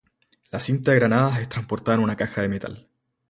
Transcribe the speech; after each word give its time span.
La 0.49 0.59
cinta 0.59 0.89
de 0.89 0.97
granadas 0.97 1.37
es 1.41 1.47
transportada 1.49 1.95
en 1.99 2.03
una 2.03 2.15
caja 2.17 2.41
de 2.41 2.49
metal. 2.49 2.89